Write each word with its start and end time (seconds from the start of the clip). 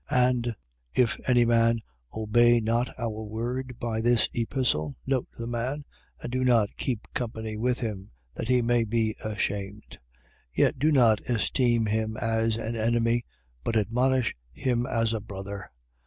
3:14. 0.09 0.25
And 0.27 0.55
if 0.95 1.29
any 1.29 1.45
man 1.45 1.79
obey 2.11 2.59
not 2.59 2.89
our 2.97 3.21
word 3.21 3.77
by 3.77 4.01
this 4.01 4.27
epistle, 4.33 4.95
note 5.05 5.27
that 5.37 5.45
man 5.45 5.85
and 6.19 6.31
do 6.31 6.43
not 6.43 6.75
keep 6.75 7.07
company 7.13 7.55
with 7.55 7.81
him, 7.81 8.09
that 8.33 8.47
he 8.47 8.63
may 8.63 8.83
be 8.83 9.15
ashamed. 9.23 9.99
3:15. 10.55 10.55
Yet 10.55 10.79
do 10.79 10.91
not 10.91 11.19
esteem 11.29 11.85
him 11.85 12.17
as 12.17 12.57
an 12.57 12.75
enemy 12.75 13.25
but 13.63 13.77
admonish 13.77 14.35
him 14.55 14.87
as 14.87 15.13
a 15.13 15.19
brother. 15.21 15.69